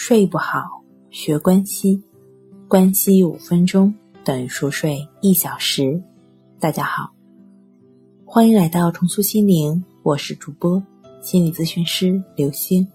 [0.00, 2.00] 睡不好，学关西，
[2.68, 3.92] 关西五分钟
[4.24, 6.00] 等于熟睡一小时。
[6.60, 7.10] 大家好，
[8.24, 10.80] 欢迎来到重塑心灵，我是主播
[11.20, 12.86] 心理咨询师刘星。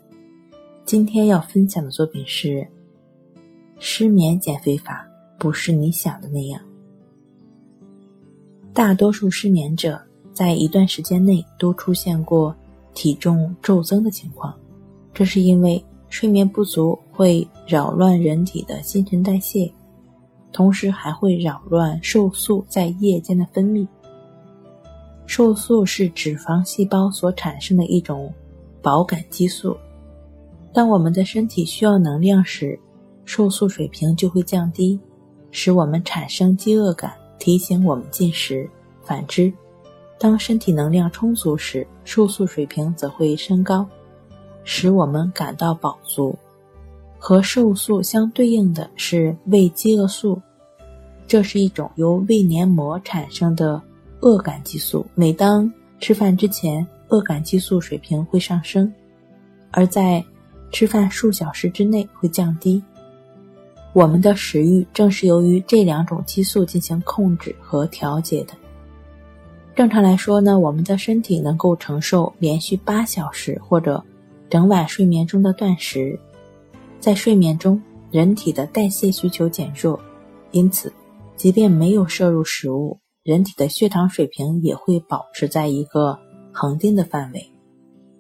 [0.86, 2.66] 今天要分享的作品是：
[3.80, 5.06] 失眠减肥法
[5.38, 6.62] 不是你想的那样。
[8.74, 10.02] 大多数失眠者
[10.34, 12.56] 在一段时间内都出现过
[12.94, 14.58] 体重骤增的情况，
[15.14, 15.84] 这是因为。
[16.14, 19.74] 睡眠不足会扰乱人体的新陈代谢，
[20.52, 23.88] 同时还会扰乱瘦素在夜间的分泌。
[25.26, 28.32] 瘦素是脂肪细胞所产生的一种
[28.80, 29.76] 饱感激素。
[30.72, 32.80] 当我们的身体需要能量时，
[33.26, 35.00] 瘦素水平就会降低，
[35.50, 38.70] 使我们产生饥饿感，提醒我们进食。
[39.02, 39.52] 反之，
[40.20, 43.84] 当身体能量充足时，瘦素水平则会升高。
[44.66, 46.38] 使我们感到饱足，
[47.20, 50.42] 和瘦素相对应的是胃饥饿素，
[51.28, 53.82] 这是一种由胃黏膜产生的
[54.22, 55.06] 饿感激素。
[55.16, 58.92] 每当吃饭之前，饿感激素水平会上升，
[59.72, 60.24] 而在
[60.72, 62.82] 吃饭数小时之内会降低。
[63.92, 68.54] 我们的食欲正是由于这两种激素进行控制和调节的。
[69.76, 74.04] 正常来说呢，我们的身体能够承受连续八小时或者。
[74.54, 76.20] 整晚睡眠中的断食，
[77.00, 80.00] 在睡眠中，人体的代谢需求减弱，
[80.52, 80.94] 因此，
[81.36, 86.20] 即便没有摄入食物，人体的血糖水平也会保持在一个
[86.52, 87.52] 恒定的范围。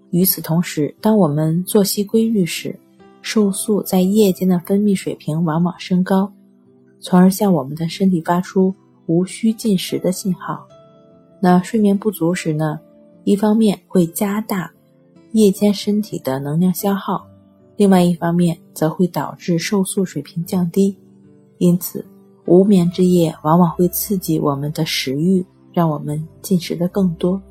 [0.10, 2.80] 与此同时，当我们作息规律时，
[3.22, 6.34] 瘦素在夜间的分泌水平往往升高，
[7.00, 8.74] 从而向我们的身体发出
[9.06, 10.66] 无需进食的信号。
[11.40, 12.80] 那睡眠不足时呢？
[13.24, 14.73] 一方面会加大。
[15.34, 17.26] 夜间身体的能量消耗，
[17.76, 20.96] 另外一方面则会导致瘦素水平降低，
[21.58, 22.06] 因此
[22.46, 27.42] 无眠之夜往往会刺激我们的食欲，让我们进食的更多。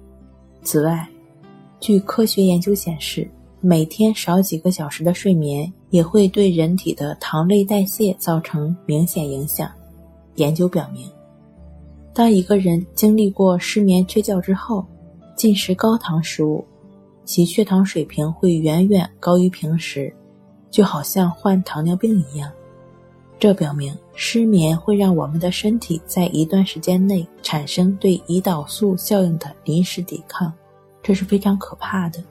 [0.63, 1.09] 此外，
[1.81, 3.29] 据科学研究显示，
[3.61, 9.69] 每天少几个小时的睡眠也会对人体的糖类代谢造成明显影响。
[10.37, 11.11] 研究表明，
[12.15, 14.87] 当一个人经历过失眠缺觉之后，
[15.35, 16.65] 进食高糖食物。
[17.25, 20.15] 其血糖水平会远远高于平时，
[20.71, 22.51] 就好像患糖尿病一样。
[23.39, 30.53] 这表明失眠会让我们的身体在一段时间内产生对胰岛素效应的临时抵抗，
[31.03, 32.23] 这是非常可怕的。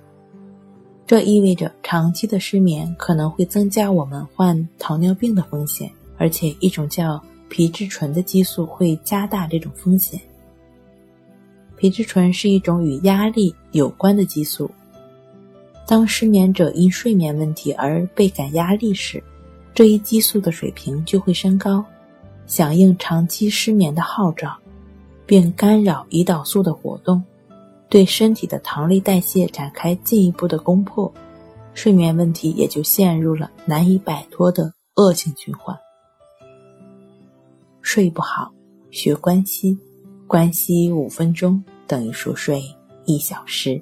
[1.06, 10.18] 这意味着长期的失眠可能会增加我们患糖尿病的风险，而且一种叫皮质醇的激素会加大这种风险。
[11.76, 14.72] 皮质醇是一种与压力有关的激素。
[15.88, 19.22] 当失眠者因睡眠问题而倍感压力时，
[19.74, 21.84] 这一激素的水平就会升高，
[22.46, 24.58] 响应长期失眠的号召，
[25.26, 27.22] 并干扰胰岛素的活动，
[27.90, 31.14] 对身体的糖类代谢展开进一步的攻破，
[31.74, 35.78] 睡眠问题也就陷入了难以摆脱的恶性循环。
[37.82, 38.50] 睡不好，
[38.92, 39.78] 学关息，
[40.28, 42.64] 关西五分钟等于熟睡
[43.06, 43.82] 一小时。